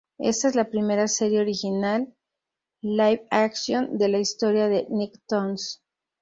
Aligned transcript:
Esta 0.17 0.47
es 0.47 0.55
la 0.55 0.67
primera 0.71 1.07
serie 1.07 1.41
original 1.41 2.11
live-action 2.81 3.99
de 3.99 4.07
la 4.07 4.17
historia 4.17 4.67
de 4.67 4.87
Nicktoons. 4.89 5.83